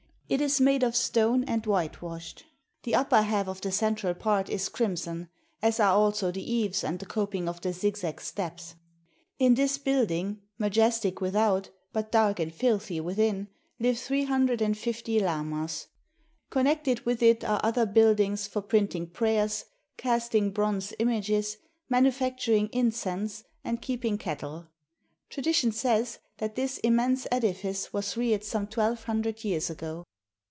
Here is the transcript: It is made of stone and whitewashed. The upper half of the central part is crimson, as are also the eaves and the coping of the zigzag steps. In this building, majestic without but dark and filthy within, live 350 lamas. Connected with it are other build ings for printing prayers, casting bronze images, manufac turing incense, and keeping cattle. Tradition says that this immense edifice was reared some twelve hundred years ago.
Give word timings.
It 0.31 0.39
is 0.39 0.61
made 0.61 0.81
of 0.81 0.95
stone 0.95 1.43
and 1.43 1.65
whitewashed. 1.65 2.45
The 2.83 2.95
upper 2.95 3.21
half 3.21 3.49
of 3.49 3.59
the 3.59 3.69
central 3.73 4.13
part 4.13 4.47
is 4.49 4.69
crimson, 4.69 5.27
as 5.61 5.77
are 5.77 5.91
also 5.93 6.31
the 6.31 6.49
eaves 6.49 6.85
and 6.85 6.99
the 6.99 7.05
coping 7.05 7.49
of 7.49 7.59
the 7.59 7.73
zigzag 7.73 8.21
steps. 8.21 8.75
In 9.39 9.55
this 9.55 9.77
building, 9.77 10.39
majestic 10.57 11.19
without 11.19 11.69
but 11.91 12.13
dark 12.13 12.39
and 12.39 12.53
filthy 12.55 13.01
within, 13.01 13.49
live 13.77 13.99
350 13.99 15.19
lamas. 15.19 15.87
Connected 16.49 17.01
with 17.05 17.21
it 17.21 17.43
are 17.43 17.59
other 17.61 17.85
build 17.85 18.21
ings 18.21 18.47
for 18.47 18.61
printing 18.61 19.07
prayers, 19.09 19.65
casting 19.97 20.51
bronze 20.51 20.93
images, 20.97 21.57
manufac 21.91 22.39
turing 22.39 22.69
incense, 22.71 23.43
and 23.65 23.81
keeping 23.81 24.17
cattle. 24.17 24.67
Tradition 25.29 25.73
says 25.73 26.19
that 26.37 26.55
this 26.55 26.77
immense 26.77 27.27
edifice 27.33 27.91
was 27.91 28.15
reared 28.15 28.45
some 28.45 28.65
twelve 28.65 29.03
hundred 29.03 29.43
years 29.43 29.69
ago. 29.69 30.05